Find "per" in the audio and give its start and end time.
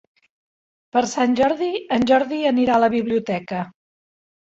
0.95-1.01